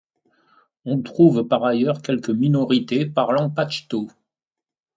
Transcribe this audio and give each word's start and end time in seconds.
On 0.85 1.03
trouve 1.03 1.47
par 1.47 1.63
ailleurs 1.63 2.01
quelques 2.01 2.31
minorités 2.31 3.05
parlant 3.05 3.51
pachto. 3.51 4.07